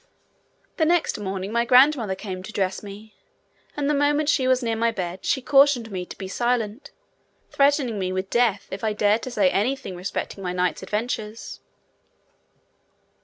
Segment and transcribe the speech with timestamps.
[0.77, 3.13] The next morning, my grandmother came to dress me,
[3.77, 6.89] and the moment she was near my bed, she cautioned me to be silent,
[7.51, 11.59] threatening me with death if I dared to say anything respecting my night's adventures.